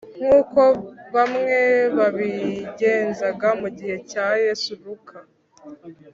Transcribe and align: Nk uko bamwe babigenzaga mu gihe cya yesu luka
Nk 0.17 0.23
uko 0.39 0.61
bamwe 1.15 1.57
babigenzaga 1.97 3.47
mu 3.61 3.67
gihe 3.77 3.95
cya 4.11 4.25
yesu 4.43 4.71
luka 4.83 5.17